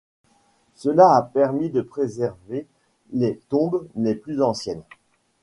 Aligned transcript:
Cela 0.73 1.13
a 1.15 1.21
permis 1.21 1.69
de 1.69 1.81
préserver 1.81 2.65
les 3.11 3.39
tombes 3.49 3.85
les 3.95 4.15
plus 4.15 4.41
anciennes. 4.41 4.81